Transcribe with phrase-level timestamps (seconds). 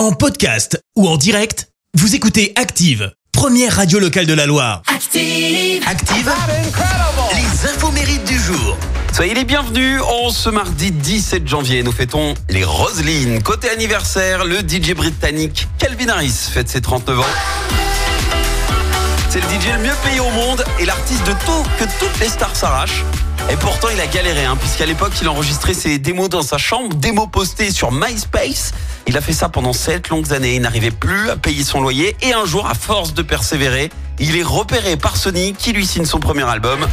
[0.00, 4.80] En podcast ou en direct, vous écoutez Active, première radio locale de la Loire.
[4.86, 5.82] Active.
[5.86, 6.32] Active,
[7.34, 8.78] les infos mérites du jour.
[9.12, 10.00] Soyez les bienvenus.
[10.00, 13.42] En ce mardi 17 janvier, nous fêtons les Roselines.
[13.42, 17.24] Côté anniversaire, le DJ britannique Calvin Harris fête ses 39 ans.
[19.28, 22.28] C'est le DJ le mieux payé au monde et l'artiste de tout que toutes les
[22.28, 23.04] stars s'arrachent.
[23.50, 26.94] Et pourtant, il a galéré, hein, puisqu'à l'époque, il enregistrait ses démos dans sa chambre,
[26.94, 28.72] démos postées sur MySpace.
[29.08, 30.54] Il a fait ça pendant sept longues années.
[30.54, 32.16] Il n'arrivait plus à payer son loyer.
[32.22, 36.04] Et un jour, à force de persévérer, il est repéré par Sony, qui lui signe
[36.04, 36.86] son premier album.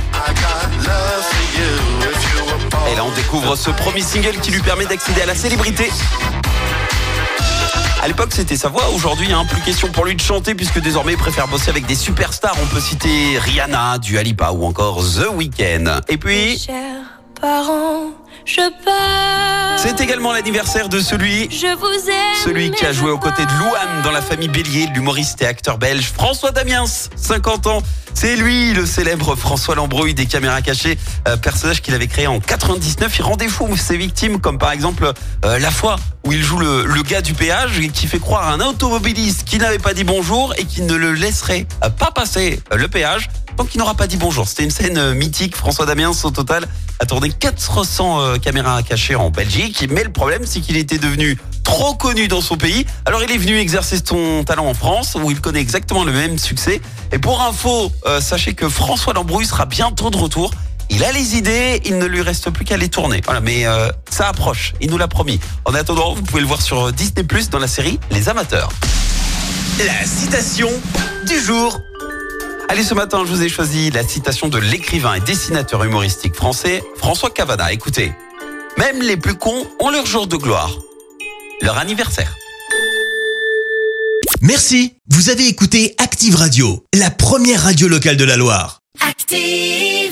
[2.92, 5.92] Et là, on découvre ce premier single qui lui permet d'accéder à la célébrité.
[8.08, 8.88] À l'époque, c'était sa voix.
[8.96, 11.94] Aujourd'hui, hein, plus question pour lui de chanter puisque désormais, il préfère bosser avec des
[11.94, 12.56] superstars.
[12.64, 16.00] On peut citer Rihanna, Dua Lipa ou encore The Weeknd.
[16.08, 17.04] Et puis, Chers
[17.42, 18.14] parents,
[18.46, 19.57] je pars.
[19.77, 22.44] C'est également l'anniversaire de celui Je vous aime.
[22.44, 23.58] Celui qui a joué aux côtés de.
[23.59, 27.81] Louane dans la famille Bélier, l'humoriste et acteur belge François Damiens, 50 ans.
[28.14, 30.97] C'est lui, le célèbre François Lambrouille des caméras cachées,
[31.28, 33.16] euh, personnage qu'il avait créé en 99.
[33.19, 35.11] Il rendait fou ses victimes, comme par exemple
[35.45, 38.47] euh, La fois où il joue le, le gars du péage et qui fait croire
[38.50, 41.66] à un automobiliste qui n'avait pas dit bonjour et qui ne le laisserait
[41.97, 44.47] pas passer le péage tant qu'il n'aura pas dit bonjour.
[44.47, 45.55] C'était une scène euh, mythique.
[45.55, 46.67] François Damiens, au total,
[47.00, 49.88] a tourné 400 euh, caméras cachées en Belgique.
[49.89, 52.85] Mais le problème, c'est qu'il était devenu trop connu dans son pays.
[53.05, 56.38] Alors il est venu exercer son talent en France, où il connaît exactement le même
[56.38, 56.80] succès.
[57.11, 60.52] Et pour info, euh, sachez que François Lambrouille sera bientôt de retour.
[60.89, 63.22] Il a les idées, il ne lui reste plus qu'à les tourner.
[63.25, 63.66] Voilà, mais
[64.09, 65.38] ça approche, il nous l'a promis.
[65.66, 68.69] En attendant, vous pouvez le voir sur Disney dans la série Les Amateurs.
[69.85, 70.69] La citation
[71.28, 71.78] du jour.
[72.70, 76.84] Allez, ce matin, je vous ai choisi la citation de l'écrivain et dessinateur humoristique français
[76.98, 77.72] François Cavada.
[77.72, 78.12] Écoutez,
[78.78, 80.78] même les plus cons ont leur jour de gloire,
[81.62, 82.36] leur anniversaire.
[84.42, 88.81] Merci, vous avez écouté Active Radio, la première radio locale de la Loire.
[89.00, 90.06] Active.